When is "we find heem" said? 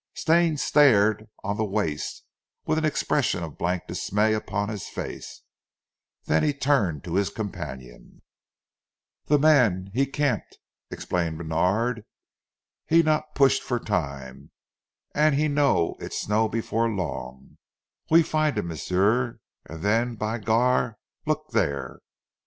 18.09-18.69